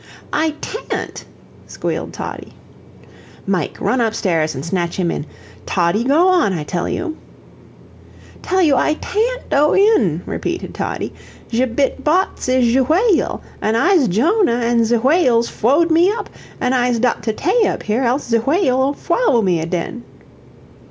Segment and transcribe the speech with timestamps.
[0.33, 1.25] "I tan't,"
[1.67, 2.53] squealed Toddie.
[3.45, 5.27] "Mike, run up stairs and snatch him in;
[5.67, 7.17] Toddie, go on, I tell you!"
[8.41, 11.13] "Tell you I TAN'T doe in," repeated Toddie.
[11.53, 15.91] "ZE bit bots ish ze whay al, an' I'ez Djonah, an' ze whay al's froed
[15.91, 19.43] me up, an' I'ze dot to 'tay up here else ze whay al 'ill fwallow
[19.43, 20.03] me aden."